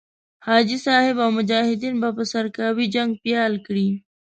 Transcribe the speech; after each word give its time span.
حاجي 0.45 0.77
صاحب 0.85 1.15
او 1.23 1.29
مجاهدین 1.39 1.95
به 2.01 2.09
په 2.17 2.23
سرکاوي 2.31 2.85
جنګ 2.95 3.11
پيل 3.23 3.53
کړي. 3.65 3.89